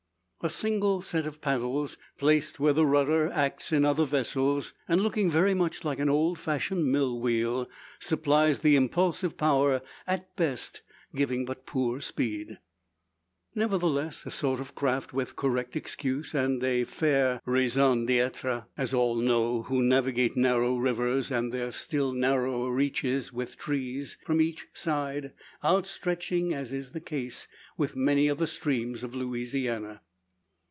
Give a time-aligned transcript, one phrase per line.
[0.43, 5.29] A single set of paddles, placed where the rudder acts in other vessels, and looking
[5.29, 10.81] very much like an old fashioned mill wheel, supplies the impulsive power at best
[11.15, 12.57] giving but poor speed.
[13.53, 19.61] Nevertheless, a sort of craft with correct excuse, and fair raison d'etre; as all know,
[19.61, 25.33] who navigate narrow rivers, and their still narrower reaches, with trees from each side
[25.63, 27.47] outstretching, as is the case
[27.77, 30.01] with many of the streams of Louisiana.